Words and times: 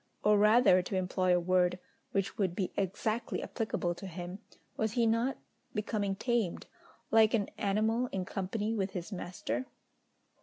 or 0.23 0.35
rather, 0.35 0.81
to 0.81 0.95
employ 0.95 1.31
a 1.31 1.39
word, 1.39 1.77
which 2.11 2.35
would 2.35 2.55
be 2.55 2.71
exactly 2.75 3.43
applicable 3.43 3.93
to 3.93 4.07
him, 4.07 4.39
was 4.75 4.93
he 4.93 5.05
not 5.05 5.37
becoming 5.75 6.15
tamed, 6.15 6.65
like 7.11 7.35
an 7.35 7.47
animal 7.59 8.07
in 8.07 8.25
company 8.25 8.73
with 8.73 8.93
his 8.93 9.11
master? 9.11 9.67